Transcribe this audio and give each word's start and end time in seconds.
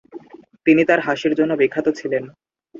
তিনি 0.65 0.81
তার 0.85 0.99
হাসির 0.99 1.33
জন্য 1.35 1.51
বিখ্যাত 1.55 1.87
ছিলেন। 1.99 2.23